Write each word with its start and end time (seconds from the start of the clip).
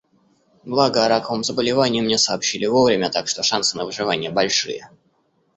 Благо, 0.63 1.03
о 1.05 1.07
раковом 1.07 1.43
заболевании 1.43 2.01
мне 2.01 2.17
сообщили 2.17 2.65
вовремя, 2.65 3.11
так 3.11 3.27
что 3.27 3.43
шансы 3.43 3.77
на 3.77 3.85
выживание 3.85 4.31
большие. 4.31 4.89